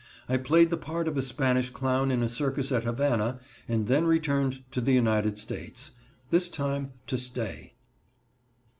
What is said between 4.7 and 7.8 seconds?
to the United States, this time to stay.